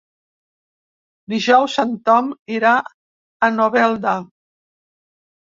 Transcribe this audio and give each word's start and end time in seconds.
Dijous 1.33 1.75
en 1.83 1.91
Tom 2.07 2.33
irà 2.57 2.73
a 3.49 3.53
Novelda. 3.61 4.17